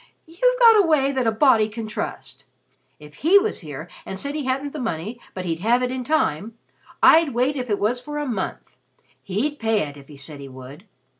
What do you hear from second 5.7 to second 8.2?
it in time, I'd wait if it was for